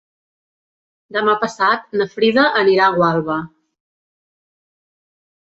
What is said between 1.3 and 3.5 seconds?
passat na Frida anirà a Gualba.